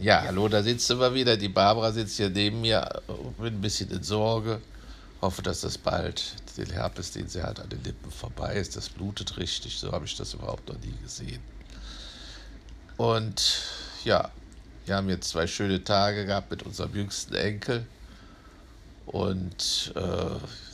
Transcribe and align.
Ja, 0.00 0.22
hallo, 0.22 0.48
da 0.48 0.62
sitzt 0.62 0.90
du 0.90 0.96
mal 0.96 1.14
wieder. 1.14 1.36
Die 1.36 1.48
Barbara 1.48 1.92
sitzt 1.92 2.16
hier 2.16 2.28
neben 2.28 2.60
mir, 2.60 3.00
bin 3.38 3.54
ein 3.54 3.60
bisschen 3.60 3.90
in 3.90 4.02
Sorge. 4.02 4.60
Hoffe, 5.20 5.40
dass 5.40 5.60
das 5.60 5.78
bald, 5.78 6.34
den 6.56 6.68
Herpes, 6.70 7.12
den 7.12 7.28
sie 7.28 7.42
hat, 7.42 7.60
an 7.60 7.68
den 7.68 7.82
Lippen 7.84 8.10
vorbei 8.10 8.56
ist. 8.56 8.76
Das 8.76 8.88
blutet 8.88 9.36
richtig. 9.38 9.78
So 9.78 9.92
habe 9.92 10.04
ich 10.04 10.16
das 10.16 10.34
überhaupt 10.34 10.68
noch 10.68 10.78
nie 10.80 10.94
gesehen. 11.00 11.40
Und 12.96 13.62
ja, 14.04 14.30
wir 14.84 14.96
haben 14.96 15.08
jetzt 15.08 15.28
zwei 15.28 15.46
schöne 15.46 15.82
Tage 15.84 16.26
gehabt 16.26 16.50
mit 16.50 16.64
unserem 16.64 16.94
jüngsten 16.94 17.34
Enkel. 17.34 17.86
Und 19.06 19.92
äh, 19.94 20.00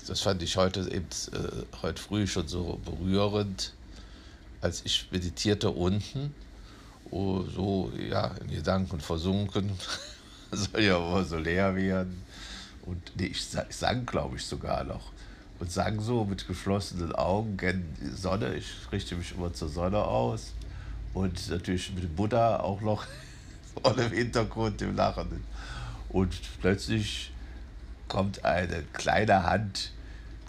das 0.07 0.21
fand 0.23 0.43
ich 0.43 0.57
heute 0.57 0.81
eben 0.91 1.07
äh, 1.33 1.79
heute 1.83 2.01
früh 2.01 2.27
schon 2.27 2.49
so 2.49 2.81
berührend, 2.85 3.75
als 4.63 4.83
ich 4.85 5.09
meditierte 5.11 5.71
unten, 5.71 6.35
oh, 7.11 7.43
so 7.43 7.93
ja 7.97 8.29
in 8.41 8.51
Gedanken 8.51 9.01
versunken, 9.01 9.71
soll 10.51 10.83
ja 10.83 11.01
wohl 11.01 11.25
so 11.25 11.39
leer 11.39 11.75
werden. 11.75 12.23
Und 12.83 13.13
nee, 13.17 13.27
ich, 13.27 13.47
ich 13.69 13.77
sang, 13.77 14.07
glaube 14.07 14.37
ich, 14.37 14.45
sogar 14.45 14.85
noch. 14.85 15.13
Und 15.59 15.71
sang 15.71 16.01
so 16.01 16.25
mit 16.25 16.47
geschlossenen 16.47 17.15
Augen 17.15 17.57
gen 17.57 17.85
Sonne. 18.15 18.55
Ich 18.55 18.73
richte 18.91 19.15
mich 19.15 19.33
immer 19.33 19.53
zur 19.53 19.69
Sonne 19.69 19.99
aus. 19.99 20.53
Und 21.13 21.51
natürlich 21.51 21.93
mit 21.93 22.17
Buddha 22.17 22.61
auch 22.61 22.81
noch 22.81 23.05
vor 23.83 23.95
dem 23.95 24.11
Hintergrund, 24.11 24.81
dem 24.81 24.97
Lachenden. 24.97 25.45
Und 26.09 26.35
plötzlich 26.61 27.33
kommt 28.09 28.45
eine 28.45 28.83
kleine 28.93 29.45
Hand, 29.45 29.93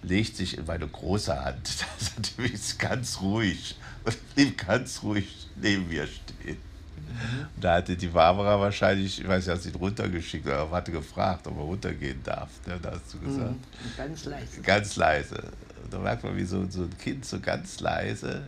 legt 0.02 0.36
sich 0.36 0.58
in 0.58 0.66
meine 0.66 0.88
große 0.88 1.44
Hand. 1.44 1.70
Das 2.18 2.52
ist 2.52 2.80
ganz 2.80 3.22
ruhig 3.22 3.76
und 4.04 4.36
blieb 4.36 4.66
ganz 4.66 5.02
ruhig 5.04 5.48
neben 5.56 5.88
mir 5.88 6.08
stehen. 6.08 6.58
Mhm. 6.98 7.48
Da 7.60 7.76
hatte 7.76 7.96
die 7.96 8.08
Barbara 8.08 8.60
wahrscheinlich, 8.60 9.20
ich 9.20 9.28
weiß 9.28 9.46
nicht, 9.46 9.56
hat 9.56 9.62
sie 9.62 9.72
runtergeschickt 9.72 10.46
oder 10.46 10.70
hatte 10.72 10.92
gefragt, 10.92 11.48
ob 11.48 11.58
er 11.58 11.64
runtergehen 11.64 12.22
darf. 12.24 12.50
Ne? 12.66 12.80
Da 12.82 12.92
hast 12.92 13.14
du 13.14 13.18
mhm. 13.18 13.26
gesagt. 13.26 13.52
Mhm. 13.52 13.98
Ganz 13.98 14.26
leise. 14.26 14.62
Ganz 14.62 14.96
leise. 14.96 15.44
Und 15.84 15.94
da 15.94 16.00
merkt 16.00 16.24
man, 16.24 16.36
wie 16.38 16.46
so, 16.46 16.66
so 16.70 16.84
ein 16.84 16.98
Kind 16.98 17.26
so 17.26 17.40
ganz 17.40 17.80
leise 17.80 18.48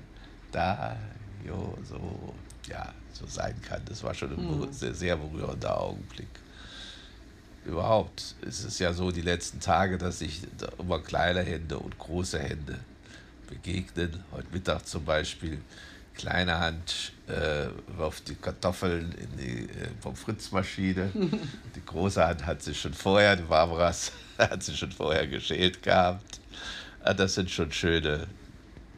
da, 0.51 0.95
jo, 1.45 1.77
so, 1.83 2.33
ja, 2.69 2.93
so 3.11 3.25
sein 3.27 3.55
kann. 3.61 3.81
Das 3.85 4.03
war 4.03 4.13
schon 4.13 4.33
ein 4.33 4.59
mhm. 4.59 4.71
sehr, 4.71 4.93
sehr 4.93 5.17
berührender 5.17 5.79
Augenblick 5.79 6.27
überhaupt 7.65 8.35
ist 8.41 8.63
es 8.65 8.79
ja 8.79 8.93
so 8.93 9.11
die 9.11 9.21
letzten 9.21 9.59
Tage, 9.59 9.97
dass 9.97 10.19
sich 10.19 10.41
immer 10.77 10.99
kleine 10.99 11.41
Hände 11.41 11.79
und 11.79 11.97
große 11.97 12.39
Hände 12.39 12.79
begegnen. 13.47 14.23
Heute 14.31 14.47
Mittag 14.51 14.87
zum 14.87 15.05
Beispiel, 15.05 15.59
kleine 16.13 16.59
Hand 16.59 17.13
äh, 17.27 17.67
wirft 17.97 18.29
die 18.29 18.35
Kartoffeln 18.35 19.13
in 19.13 19.37
die 19.37 19.63
äh, 19.63 19.87
Pommes 20.01 20.19
frites 20.19 20.51
Maschine. 20.51 21.11
Die 21.75 21.85
große 21.85 22.25
Hand 22.25 22.45
hat 22.45 22.61
sie 22.61 22.75
schon 22.75 22.93
vorher, 22.93 23.35
die 23.35 23.43
Barbaras 23.43 24.11
hat 24.37 24.63
sie 24.63 24.75
schon 24.75 24.91
vorher 24.91 25.27
geschält 25.27 25.81
gehabt. 25.81 26.39
Ah, 27.03 27.13
das 27.13 27.35
sind 27.35 27.49
schon 27.49 27.71
schöne, 27.71 28.27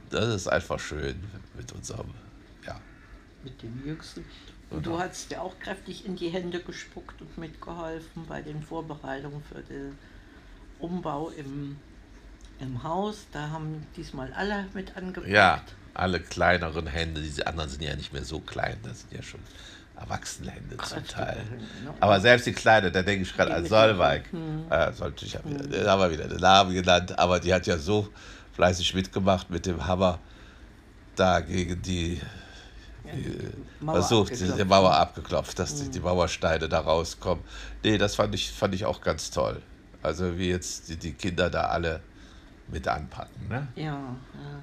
das 0.09 0.35
ist 0.35 0.47
einfach 0.47 0.79
schön 0.79 1.15
mit 1.55 1.71
unserem, 1.71 2.13
ja. 2.65 2.79
Mit 3.43 3.61
dem 3.63 3.85
Jüngsten. 3.85 4.25
Und 4.69 4.85
du 4.85 4.99
hast 4.99 5.31
dir 5.31 5.41
auch 5.41 5.57
kräftig 5.59 6.05
in 6.05 6.15
die 6.15 6.29
Hände 6.29 6.59
gespuckt 6.59 7.21
und 7.21 7.37
mitgeholfen 7.37 8.25
bei 8.27 8.41
den 8.41 8.61
Vorbereitungen 8.61 9.41
für 9.43 9.61
den 9.61 9.97
Umbau 10.79 11.29
im, 11.29 11.77
im 12.59 12.83
Haus. 12.83 13.25
Da 13.31 13.49
haben 13.49 13.85
diesmal 13.95 14.31
alle 14.33 14.65
mit 14.73 14.95
angepackt. 14.95 15.31
Ja, 15.31 15.61
alle 15.93 16.19
kleineren 16.19 16.87
Hände. 16.87 17.21
Diese 17.21 17.47
anderen 17.47 17.69
sind 17.69 17.83
ja 17.83 17.95
nicht 17.95 18.13
mehr 18.13 18.23
so 18.23 18.39
klein. 18.39 18.77
Das 18.83 19.01
sind 19.01 19.13
ja 19.13 19.21
schon 19.21 19.39
Erwachsenenhände 19.97 20.77
zum 20.77 21.05
Teil. 21.07 21.37
Ne? 21.83 21.93
Aber 21.99 22.19
selbst 22.19 22.45
die 22.45 22.53
kleine, 22.53 22.91
da 22.91 23.01
denke 23.01 23.23
ich 23.23 23.33
gerade 23.33 23.53
an 23.53 23.65
Solveig. 23.65 24.31
Hm. 24.31 24.65
Äh, 24.69 24.91
sollte 24.93 25.25
ich, 25.25 25.35
hm. 25.35 25.69
Den 25.69 25.87
haben 25.87 26.01
wir 26.01 26.11
wieder 26.11 26.27
den 26.27 26.39
Namen 26.39 26.73
genannt. 26.73 27.17
Aber 27.17 27.39
die 27.39 27.53
hat 27.53 27.65
ja 27.67 27.77
so 27.77 28.09
fleißig 28.53 28.93
mitgemacht 28.93 29.49
mit 29.49 29.65
dem 29.65 29.85
Hammer 29.85 30.19
da 31.15 31.39
gegen 31.39 31.81
die 31.81 32.19
versucht, 33.83 34.33
die 34.39 34.63
Mauer 34.63 34.93
abgeklopft, 34.93 35.57
dass 35.59 35.81
mhm. 35.81 35.91
die, 35.91 35.99
Mauersteine 35.99 36.67
da 36.67 36.79
rauskommen. 36.79 37.43
Nee, 37.83 37.97
das 37.97 38.15
fand 38.15 38.33
ich, 38.35 38.51
fand 38.51 38.73
ich 38.75 38.85
auch 38.85 39.01
ganz 39.01 39.31
toll. 39.31 39.61
Also 40.01 40.37
wie 40.37 40.49
jetzt 40.49 40.89
die, 40.89 40.97
die 40.97 41.13
Kinder 41.13 41.49
da 41.49 41.65
alle 41.65 42.01
mit 42.67 42.87
anpacken. 42.87 43.47
Ne? 43.47 43.67
Ja, 43.75 43.83
ja. 43.83 44.61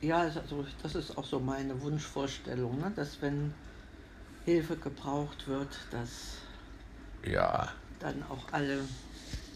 Ja, 0.00 0.18
also 0.18 0.64
das 0.82 0.94
ist 0.94 1.18
auch 1.18 1.24
so 1.24 1.40
meine 1.40 1.80
Wunschvorstellung, 1.82 2.78
ne? 2.78 2.92
dass 2.94 3.20
wenn 3.20 3.52
Hilfe 4.44 4.76
gebraucht 4.76 5.48
wird, 5.48 5.76
dass 5.90 6.36
ja. 7.28 7.68
dann 7.98 8.22
auch 8.22 8.52
alle 8.52 8.82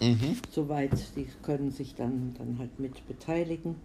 mhm. 0.01 0.37
soweit, 0.51 1.17
die 1.17 1.29
können 1.43 1.71
sich 1.71 1.95
dann, 1.95 2.35
dann 2.37 2.59
halt 2.59 2.81
mit 2.81 3.07
beteiligen. 3.07 3.77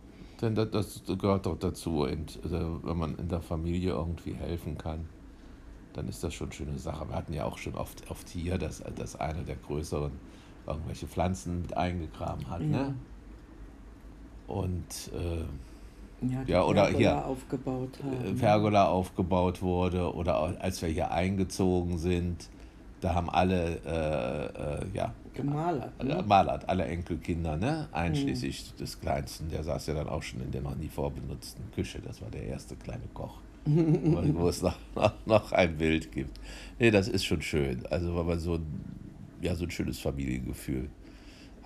Denn 0.42 0.56
das, 0.56 0.70
das 0.72 1.04
gehört 1.20 1.46
doch 1.46 1.58
dazu. 1.58 2.04
Und, 2.04 2.40
also, 2.44 2.80
wenn 2.84 2.98
man 2.98 3.18
in 3.18 3.28
der 3.30 3.42
Familie 3.42 3.92
irgendwie 3.92 4.34
helfen 4.34 4.78
kann, 4.78 5.08
dann 5.94 6.08
ist 6.08 6.24
das 6.24 6.34
schon 6.34 6.48
eine 6.48 6.56
schöne 6.56 6.80
Sache. 6.80 7.08
Wir 7.10 7.16
hatten 7.16 7.34
ja 7.34 7.46
auch 7.46 7.58
schon 7.58 7.76
oft, 7.76 8.10
oft 8.10 8.30
hier, 8.30 8.58
dass, 8.58 8.84
dass 8.96 9.16
einer 9.16 9.44
der 9.44 9.56
größeren 9.56 10.12
irgendwelche 10.68 11.08
Pflanzen 11.08 11.62
mit 11.62 11.76
eingegraben 11.76 12.50
hat. 12.50 12.62
Ne? 12.62 12.78
Ja. 12.78 12.88
Ne? 12.90 12.96
Und 14.48 15.12
äh, 15.14 16.26
ja, 16.26 16.44
ja, 16.48 16.64
oder 16.64 16.86
Pergola 16.86 16.98
hier 16.98 17.26
aufgebaut 17.26 18.00
haben. 18.04 18.36
Äh, 18.36 18.40
Pergola 18.40 18.88
aufgebaut 18.88 19.62
wurde 19.62 20.14
oder 20.14 20.56
als 20.60 20.82
wir 20.82 20.90
hier 20.90 21.12
eingezogen 21.12 21.98
sind, 21.98 22.50
da 23.02 23.14
haben 23.14 23.30
alle 23.30 23.80
äh, 23.86 24.82
äh, 24.84 24.86
ja, 24.94 25.14
gemalert. 25.36 26.04
Ne? 26.04 26.24
Malert, 26.26 26.68
alle 26.68 26.86
Enkelkinder, 26.86 27.56
ne? 27.58 27.88
einschließlich 27.92 28.74
mhm. 28.74 28.78
des 28.80 29.00
Kleinsten. 29.00 29.50
Der 29.50 29.64
saß 29.64 29.88
ja 29.88 29.94
dann 29.94 30.10
auch 30.10 30.24
schon 30.24 30.42
in 30.42 30.52
der 30.52 30.62
noch 30.62 30.76
nie 30.76 30.90
vorbenutzten 30.90 31.72
Küche. 31.76 32.00
Das 32.04 32.22
war 32.22 32.32
der 32.32 32.44
erste 32.44 32.76
kleine 32.76 33.08
Koch, 33.14 33.38
wo 33.66 34.48
es 34.50 34.64
noch, 34.64 34.80
noch, 34.96 35.14
noch, 35.28 35.52
ein 35.52 35.78
Bild 35.78 36.12
gibt. 36.12 36.40
Nee, 36.80 36.90
das 36.90 37.08
ist 37.08 37.26
schon 37.26 37.44
schön. 37.44 37.86
Also, 37.92 38.16
weil 38.16 38.24
man 38.24 38.40
so 38.40 38.60
ja, 39.42 39.54
so 39.56 39.66
ein 39.66 39.72
schönes 39.72 40.00
Familiengefühl 40.00 40.90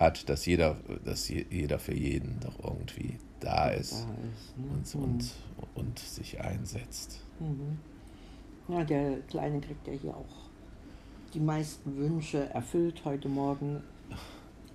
hat, 0.01 0.27
dass 0.27 0.45
jeder, 0.45 0.77
dass 1.05 1.29
jeder 1.29 1.79
für 1.79 1.93
jeden 1.93 2.39
doch 2.39 2.63
irgendwie 2.63 3.17
da 3.39 3.69
ist, 3.69 3.93
da 3.93 3.99
ist 4.33 4.57
ne? 4.57 4.65
und, 4.73 4.95
mhm. 4.95 5.03
und, 5.03 5.33
und 5.75 5.99
sich 5.99 6.41
einsetzt. 6.41 7.21
Mhm. 7.39 7.77
Ja, 8.67 8.83
der 8.83 9.19
Kleine 9.21 9.61
kriegt 9.61 9.87
ja 9.87 9.93
hier 9.93 10.15
auch 10.15 10.49
die 11.33 11.39
meisten 11.39 11.95
Wünsche 11.97 12.49
erfüllt. 12.49 13.01
Heute 13.05 13.29
Morgen 13.29 13.81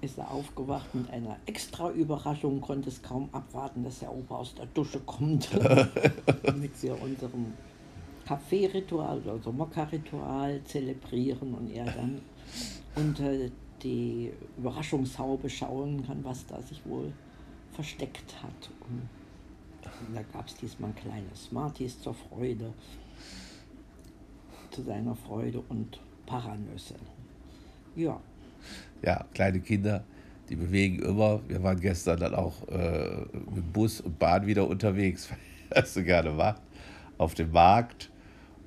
ist 0.00 0.18
er 0.18 0.30
aufgewacht 0.30 0.94
mit 0.94 1.10
einer 1.10 1.36
extra 1.46 1.90
Überraschung, 1.90 2.60
konnte 2.60 2.88
es 2.88 3.02
kaum 3.02 3.28
abwarten, 3.32 3.84
dass 3.84 4.00
der 4.00 4.12
Opa 4.12 4.36
aus 4.36 4.54
der 4.54 4.66
Dusche 4.66 5.00
kommt, 5.00 5.50
damit 6.42 6.82
wir 6.82 7.00
unserem 7.00 7.52
Kaffee-Ritual 8.26 9.22
also 9.28 9.52
Mokka-Ritual 9.52 10.62
zelebrieren 10.64 11.54
und 11.54 11.70
er 11.70 11.86
dann 11.86 12.20
unter 12.94 13.30
die 13.86 14.32
Überraschungshaube 14.58 15.48
schauen 15.48 16.04
kann, 16.04 16.24
was 16.24 16.46
da 16.46 16.60
sich 16.60 16.84
wohl 16.84 17.12
versteckt 17.72 18.34
hat. 18.42 18.70
Und 18.88 19.08
da 20.14 20.22
gab 20.32 20.48
es 20.48 20.54
diesmal 20.56 20.90
ein 20.90 20.96
kleines 20.96 21.44
Smarties 21.44 22.00
zur 22.00 22.14
Freude, 22.14 22.72
zu 24.70 24.82
seiner 24.82 25.14
Freude 25.14 25.62
und 25.68 26.00
Paranüsse. 26.26 26.96
Ja. 27.94 28.20
Ja, 29.02 29.24
kleine 29.32 29.60
Kinder, 29.60 30.02
die 30.48 30.56
bewegen 30.56 30.98
immer. 31.00 31.40
Wir 31.48 31.62
waren 31.62 31.78
gestern 31.78 32.18
dann 32.18 32.34
auch 32.34 32.66
äh, 32.68 33.24
mit 33.54 33.72
Bus 33.72 34.00
und 34.00 34.18
Bahn 34.18 34.46
wieder 34.46 34.66
unterwegs, 34.66 35.28
was 35.70 35.94
du 35.94 36.02
gerne 36.02 36.32
machst, 36.32 36.62
auf 37.18 37.34
dem 37.34 37.52
Markt. 37.52 38.10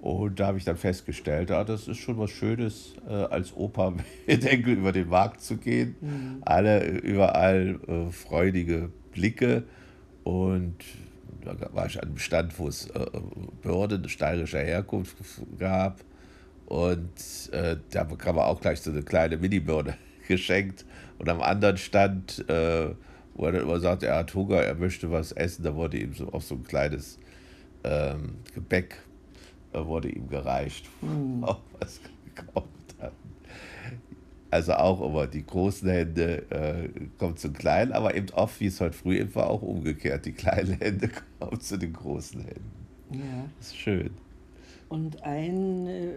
Und 0.01 0.39
da 0.39 0.47
habe 0.47 0.57
ich 0.57 0.63
dann 0.63 0.77
festgestellt, 0.77 1.49
ja, 1.49 1.63
das 1.65 1.87
ist 1.87 1.97
schon 1.97 2.17
was 2.17 2.31
Schönes, 2.31 2.93
äh, 3.07 3.11
als 3.13 3.55
Opa 3.55 3.93
mit 4.27 4.45
Enkel 4.45 4.75
über 4.75 4.91
den 4.91 5.09
Markt 5.09 5.41
zu 5.41 5.57
gehen. 5.57 5.95
Mhm. 5.99 6.37
Alle, 6.41 6.87
überall 6.87 7.79
äh, 7.87 8.11
freudige 8.11 8.89
Blicke. 9.11 9.63
Und 10.23 10.75
da 11.43 11.55
war 11.73 11.87
ich 11.87 12.01
an 12.01 12.09
einem 12.09 12.17
Stand, 12.17 12.57
wo 12.59 12.67
es 12.69 12.87
äh, 12.91 13.05
Börden 13.61 14.07
steirischer 14.07 14.61
Herkunft 14.61 15.17
gab. 15.57 15.99
Und 16.65 17.49
äh, 17.51 17.77
da 17.91 18.03
bekam 18.03 18.37
er 18.37 18.45
auch 18.45 18.61
gleich 18.61 18.79
so 18.79 18.91
eine 18.91 19.01
kleine 19.01 19.37
Minibirne 19.37 19.95
geschenkt. 20.27 20.85
Und 21.17 21.27
am 21.27 21.41
anderen 21.41 21.75
stand, 21.75 22.47
äh, 22.47 22.89
wo 23.33 23.45
er 23.45 23.51
dann 23.51 23.61
immer 23.63 23.79
sagte, 23.79 24.07
er 24.07 24.17
hat 24.17 24.33
Hunger, 24.33 24.61
er 24.61 24.75
möchte 24.75 25.11
was 25.11 25.33
essen, 25.33 25.63
da 25.63 25.75
wurde 25.75 25.97
ihm 25.97 26.13
so 26.13 26.31
auch 26.31 26.41
so 26.41 26.55
ein 26.55 26.63
kleines 26.63 27.17
ähm, 27.83 28.35
Gebäck 28.53 28.93
äh, 28.93 29.08
wurde 29.73 30.09
ihm 30.09 30.29
gereicht, 30.29 30.85
auch 31.41 31.59
was 31.79 31.99
gekauft 32.35 32.67
hat. 32.99 33.13
Also 34.51 34.73
auch 34.73 35.01
immer 35.01 35.27
die 35.27 35.45
großen 35.45 35.87
Hände 35.89 36.49
äh, 36.49 36.89
kommen 37.19 37.37
zu 37.37 37.49
den 37.49 37.57
kleinen, 37.57 37.91
aber 37.91 38.15
eben 38.15 38.29
oft, 38.31 38.59
wie 38.59 38.65
es 38.65 38.81
heute 38.81 38.97
früh 38.97 39.19
eben 39.19 39.33
war, 39.35 39.49
auch 39.49 39.61
umgekehrt. 39.61 40.25
Die 40.25 40.31
kleinen 40.31 40.73
Hände 40.73 41.09
kommen 41.39 41.59
zu 41.59 41.77
den 41.77 41.93
großen 41.93 42.41
Händen. 42.41 42.87
Ja. 43.11 43.45
Das 43.57 43.67
ist 43.67 43.77
schön. 43.77 44.11
Und 44.87 45.23
ein 45.23 45.87
äh, 45.87 46.09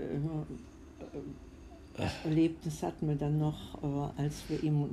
äh, 1.99 2.09
Erlebnis 2.25 2.83
hatten 2.83 3.09
wir 3.09 3.17
dann 3.17 3.39
noch, 3.39 3.83
äh, 3.83 4.23
als 4.23 4.45
wir 4.49 4.63
ihm, 4.63 4.87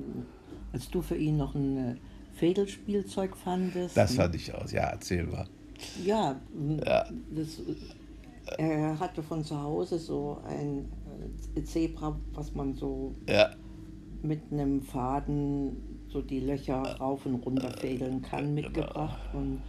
als 0.73 0.89
du 0.89 1.01
für 1.01 1.15
ihn 1.15 1.37
noch 1.37 1.55
ein 1.55 1.77
äh, 1.77 1.95
Fädelspielzeug 2.33 3.37
fandest. 3.37 3.95
Das 3.95 4.15
fand 4.15 4.35
ich 4.35 4.53
aus. 4.53 4.71
Ja, 4.71 4.89
erzähl 4.89 5.23
mal. 5.23 5.47
Ja, 6.03 6.35
Ja. 6.85 7.05
Das, 7.31 7.61
er 8.57 8.99
hatte 8.99 9.21
von 9.23 9.43
zu 9.43 9.61
Hause 9.61 9.99
so 9.99 10.37
ein 10.47 10.85
äh, 11.55 11.63
Zebra, 11.63 12.17
was 12.33 12.53
man 12.55 12.73
so 12.73 13.15
Ja, 13.27 13.49
mit 14.21 14.41
einem 14.51 14.81
Faden 14.81 15.77
so 16.09 16.21
die 16.21 16.39
Löcher 16.39 16.81
rauf 16.99 17.25
und 17.25 17.35
runter 17.35 17.69
fädeln 17.71 18.21
kann, 18.21 18.53
mitgebracht. 18.53 19.19
Und 19.33 19.61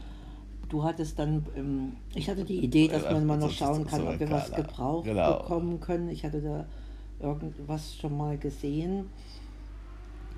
du 0.69 0.83
hattest 0.83 1.19
dann, 1.19 1.45
ähm, 1.57 1.93
ich 2.15 2.29
hatte 2.31 2.45
die 2.45 2.65
Idee, 2.65 2.89
dass 2.89 3.05
man 3.05 3.27
mal 3.27 3.37
noch 3.39 3.51
schauen 3.51 3.87
kann, 3.87 4.07
ob 4.07 4.19
wir 4.19 4.31
was 4.31 4.51
gebraucht 4.53 5.05
Genau. 5.05 5.39
bekommen 5.39 5.81
können. 5.81 6.09
Ich 6.09 6.25
hatte 6.25 6.41
da 6.41 6.67
irgendwas 7.21 7.97
schon 7.97 8.17
mal 8.17 8.39
gesehen. 8.39 9.07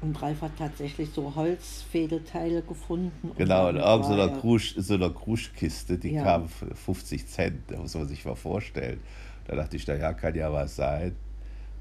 Und 0.03 0.21
Ralf 0.21 0.41
hat 0.43 0.53
tatsächlich 0.59 1.11
so 1.15 1.33
Holzfädelteile 1.35 2.63
gefunden. 2.63 3.13
und 3.31 3.37
genau. 3.39 3.69
In 3.69 3.77
irgendeiner 3.77 4.01
war 4.01 4.05
so 4.05 4.13
einer 4.15 4.29
Krusch, 4.41 4.75
so 4.77 4.95
einer 4.95 5.11
Kruschkiste, 5.11 5.97
die 5.99 6.11
Ja. 6.15 6.25
kam 6.25 6.49
für 6.49 6.75
50 6.75 7.27
Cent. 7.27 7.61
Da 7.69 7.79
muss 7.79 7.95
man 7.95 8.07
sich 8.09 8.25
mal 8.25 8.35
vorstellen. 8.35 9.01
Da 9.47 9.57
dachte 9.57 9.77
ich, 9.77 9.87
na 9.87 9.95
ja, 9.95 10.13
kann 10.13 10.35
ja 10.35 10.53
was 10.53 10.77
sein. 10.77 11.15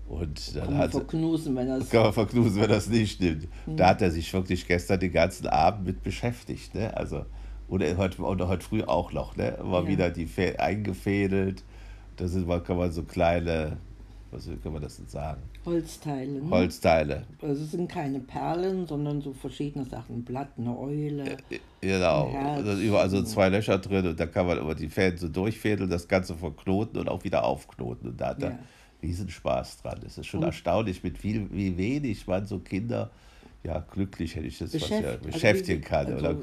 Und 0.08 0.56
dann 0.56 0.64
Kann 0.66 0.74
man 0.74 0.82
hat 0.84 0.92
verknusen, 0.92 1.56
wenn 1.56 1.68
das. 1.68 1.90
kann 1.90 2.04
man 2.04 2.14
verknusen, 2.14 2.62
wenn 2.62 2.70
das 2.70 2.88
nicht 2.90 3.14
stimmt. 3.14 3.48
Hm. 3.66 3.78
Da 3.78 3.88
hat 3.90 4.02
er 4.02 4.12
sich 4.12 4.32
wirklich 4.34 4.68
gestern 4.68 5.00
den 5.00 5.12
ganzen 5.14 5.48
Abend 5.48 5.86
mit 5.88 6.04
beschäftigt. 6.04 6.76
Ne? 6.76 6.96
Also, 6.96 7.26
oder 7.70 7.96
heute, 7.98 8.22
oder 8.22 8.48
heute 8.50 8.64
früh 8.66 8.84
auch 8.84 9.14
noch. 9.14 9.36
Ne? 9.38 9.58
Mal 9.64 9.84
Ja. 9.84 9.88
wieder 9.88 10.10
die 10.12 10.28
Fä- 10.28 10.58
eingefädelt. 10.58 11.64
Da 12.18 12.28
sind, 12.28 12.46
mal- 12.46 12.62
kann 12.62 12.78
man 12.78 12.92
so 12.92 13.04
kleine, 13.04 13.78
was 14.32 14.50
kann 14.64 14.72
man 14.74 14.82
das 14.82 14.98
denn 14.98 15.08
sagen? 15.08 15.42
Holzteile. 15.66 16.42
Ne? 16.42 16.50
Holzteile. 16.50 17.26
Also 17.42 17.64
es 17.64 17.72
sind 17.72 17.90
keine 17.92 18.20
Perlen, 18.20 18.88
sondern 18.88 19.22
so 19.22 19.34
verschiedene 19.34 19.86
Sachen. 19.86 20.18
Ein 20.18 20.24
Blatt, 20.24 20.50
eine 20.58 20.78
Eule. 20.78 21.38
Genau. 21.82 22.28
Ein 22.28 22.32
Herz. 22.32 22.66
Da 22.66 22.76
sind 22.76 22.86
überall 22.86 23.10
so 23.10 23.24
zwei 23.24 23.50
Löcher 23.50 23.78
drin 23.78 24.08
und 24.08 24.20
da 24.20 24.26
kann 24.28 24.46
man 24.48 24.58
über 24.60 24.76
die 24.76 24.90
Fäden 24.90 25.18
so 25.18 25.28
durchfädeln, 25.28 25.90
das 25.90 26.08
Ganze 26.08 26.36
verknoten 26.36 26.98
und 27.00 27.10
auch 27.10 27.24
wieder 27.24 27.44
aufknoten. 27.44 28.10
Und 28.12 28.22
da 28.22 28.28
hat 28.30 28.42
er 28.44 28.52
Ja. 28.52 28.60
riesen 29.04 29.30
Spaß 29.30 29.82
dran. 29.82 30.00
Es 30.06 30.18
ist 30.18 30.28
schon 30.28 30.40
Und- 30.42 30.46
erstaunlich, 30.48 31.04
mit 31.04 31.18
viel, 31.18 31.48
wie 31.52 31.76
wenig 31.78 32.26
man 32.28 32.46
so 32.46 32.60
Kinder 32.60 33.12
ja 33.64 33.80
glücklich 33.80 34.36
hätte 34.36 34.48
ich 34.48 34.58
das 34.58 34.74
was 34.74 34.82
ja, 34.90 34.98
Beschäft- 34.98 35.08
also 35.08 35.26
beschäftigen 35.32 35.80
wie- 35.82 35.86
kann. 35.86 36.14
also 36.14 36.42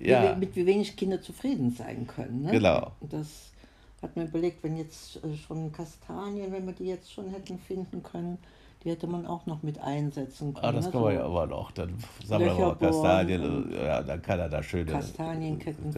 ja, 0.00 0.34
Mit 0.34 0.56
wie 0.56 0.66
wenig 0.66 0.96
Kinder 0.96 1.20
zufrieden 1.20 1.70
sein 1.70 2.06
können. 2.06 2.42
Ne? 2.42 2.50
Genau. 2.52 2.92
Das 3.00 3.51
hat 4.02 4.16
mir 4.16 4.24
überlegt, 4.24 4.62
wenn 4.64 4.76
jetzt 4.76 5.22
äh, 5.24 5.36
schon 5.36 5.72
Kastanien, 5.72 6.52
wenn 6.52 6.66
wir 6.66 6.74
die 6.74 6.86
jetzt 6.86 7.12
schon 7.12 7.30
hätten 7.30 7.58
finden 7.58 8.02
können, 8.02 8.38
die 8.82 8.90
hätte 8.90 9.06
man 9.06 9.26
auch 9.26 9.46
noch 9.46 9.62
mit 9.62 9.78
einsetzen 9.78 10.54
können. 10.54 10.66
ah, 10.66 10.72
das 10.72 10.86
ne? 10.86 10.92
kann 10.92 11.02
man 11.02 11.12
So 11.12 11.18
ja 11.18 11.26
immer 11.26 11.46
noch. 11.46 11.70
Dann 11.70 11.94
sammeln 12.24 12.58
wir 12.58 12.66
mal 12.66 12.74
Kastanien 12.76 13.42
und 13.42 13.72
ja, 13.72 14.02
dann 14.02 14.20
kann 14.20 14.40
er 14.40 14.48
da 14.48 14.62
schöne 14.62 14.90
Kastanienketten 14.90 15.92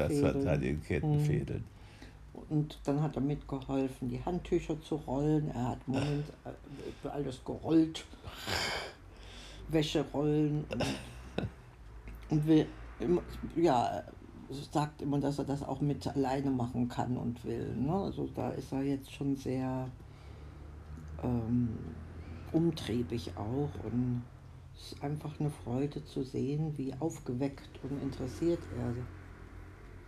fädeln. 1.21 1.61
Mhm. 1.61 1.75
Und 2.51 2.79
dann 2.85 3.01
hat 3.01 3.17
er 3.17 3.23
mitgeholfen, 3.23 4.09
die 4.09 4.23
Handtücher 4.23 4.81
zu 4.83 4.97
rollen. 4.97 5.51
Er 5.55 5.71
hat 5.71 5.89
Moment 5.89 6.27
äh, 7.05 7.09
alles 7.09 7.43
gerollt. 7.45 8.05
Wäsche 9.69 10.05
rollen. 10.12 10.65
Und, 12.31 12.39
und 12.39 12.47
will, 12.47 12.67
immer, 13.01 13.23
ja, 13.55 14.03
sagt 14.50 15.02
immer, 15.02 15.20
dass 15.20 15.38
er 15.38 15.44
das 15.44 15.62
auch 15.62 15.81
mit 15.81 16.06
alleine 16.06 16.50
machen 16.50 16.88
kann 16.88 17.17
und 17.17 17.44
will. 17.44 17.75
Ne? 17.76 17.93
Also 17.93 18.29
da 18.35 18.50
ist 18.50 18.73
er 18.73 18.82
jetzt 18.82 19.12
schon 19.12 19.37
sehr 19.37 19.88
ähm, 21.23 21.70
umtriebig 22.52 23.32
auch. 23.37 23.70
Und 23.85 24.23
es 24.75 24.93
ist 24.93 25.02
einfach 25.02 25.38
eine 25.41 25.50
Freude 25.50 26.05
zu 26.05 26.23
sehen, 26.23 26.76
wie 26.76 26.93
aufgeweckt 26.99 27.70
und 27.82 28.02
interessiert 28.02 28.61
er 28.79 28.94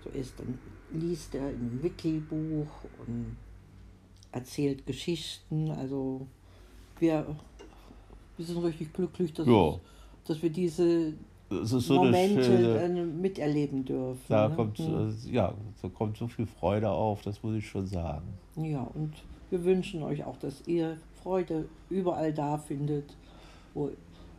so 0.02 0.10
ist. 0.10 0.38
Dann 0.38 0.58
liest 0.92 1.34
er 1.34 1.46
ein 1.46 1.80
Wiki-Buch 1.82 2.68
und 3.06 3.36
erzählt 4.32 4.86
Geschichten. 4.86 5.70
Also 5.70 6.26
wir, 6.98 7.36
wir 8.36 8.44
sind 8.46 8.58
richtig 8.58 8.92
glücklich, 8.92 9.32
dass, 9.32 9.46
Ja. 9.46 9.78
dass 10.26 10.42
wir 10.42 10.50
diese 10.50 11.14
So 11.48 11.94
Momente 11.94 12.43
schöne, 12.43 13.00
äh, 13.00 13.04
miterleben 13.04 13.84
dürfen. 13.84 14.20
da 14.28 14.48
ne? 14.48 14.56
kommt, 14.56 14.78
Hm. 14.78 15.14
äh, 15.26 15.31
ja, 15.32 15.54
da 15.81 15.88
kommt 15.88 16.16
so 16.16 16.26
viel 16.26 16.46
Freude 16.46 16.90
auf, 16.90 17.22
das 17.22 17.43
muss 17.43 17.54
ich 17.54 17.69
schon 17.69 17.87
sagen. 17.87 18.26
Ja, 18.56 18.82
und 18.94 19.12
wir 19.50 19.64
wünschen 19.64 20.02
euch 20.02 20.25
auch, 20.25 20.37
dass 20.38 20.66
ihr 20.66 20.96
Freude 21.22 21.69
überall 21.88 22.32
da 22.32 22.58
findet, 22.58 23.16
wo, 23.75 23.90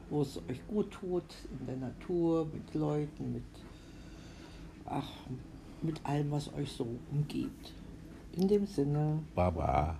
wo 0.09 0.21
es 0.21 0.37
euch 0.49 0.59
gut 0.67 0.91
tut, 0.91 1.23
in 1.59 1.65
der 1.65 1.77
Natur, 1.77 2.45
mit 2.53 2.73
Leuten, 2.73 3.33
mit, 3.33 3.43
ach, 4.85 5.09
mit 5.81 6.05
allem, 6.05 6.31
was 6.31 6.53
euch 6.53 6.71
so 6.71 6.87
umgibt. 7.11 7.73
In 8.35 8.49
dem 8.49 8.65
Sinne, 8.65 9.19
Baba. 9.33 9.97